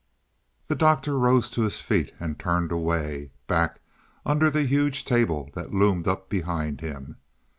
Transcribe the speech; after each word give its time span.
The 0.67 0.73
Doctor 0.73 1.15
rose 1.15 1.47
to 1.51 1.61
his 1.61 1.79
feet 1.79 2.11
and 2.19 2.39
turned 2.39 2.71
away, 2.71 3.29
back 3.45 3.81
under 4.25 4.49
the 4.49 4.63
huge 4.63 5.05
table 5.05 5.51
that 5.53 5.75
loomed 5.75 6.07
up 6.07 6.27
behind 6.27 6.81
him. 6.81 7.17